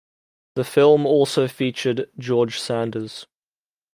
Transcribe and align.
The 0.55 0.63
film 0.63 1.05
also 1.05 1.47
featured 1.47 2.09
George 2.17 2.57
Sanders. 2.57 3.27